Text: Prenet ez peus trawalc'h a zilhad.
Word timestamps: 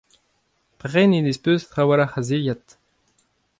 Prenet 0.79 1.29
ez 1.31 1.39
peus 1.43 1.63
trawalc'h 1.71 2.19
a 2.19 2.21
zilhad. 2.27 2.65